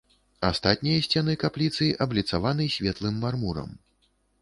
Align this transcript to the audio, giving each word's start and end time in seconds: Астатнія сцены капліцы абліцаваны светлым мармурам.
Астатнія 0.47 1.03
сцены 1.09 1.35
капліцы 1.45 1.91
абліцаваны 2.07 2.71
светлым 2.79 3.23
мармурам. 3.27 3.69